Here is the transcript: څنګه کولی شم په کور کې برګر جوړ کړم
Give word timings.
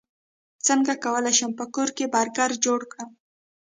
څنګه 0.67 0.93
کولی 1.05 1.33
شم 1.37 1.51
په 1.59 1.65
کور 1.73 1.89
کې 1.97 2.05
برګر 2.13 2.51
جوړ 2.65 2.79
کړم 2.91 3.09